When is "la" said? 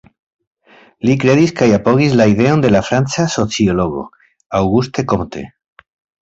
2.21-2.27, 2.77-2.81